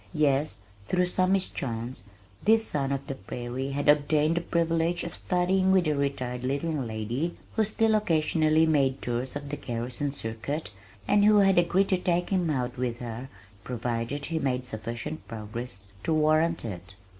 [0.15, 0.57] Yes,
[0.87, 2.05] through some mischance,
[2.43, 6.87] this son of the prairie had obtained the privilege of studying with a retired "leading
[6.87, 10.71] lady" who still occasionally made tours of the "Kerosene Circuit"
[11.07, 13.29] and who had agreed to take him out with her,
[13.63, 16.95] provided he made sufficient progress to warrant it.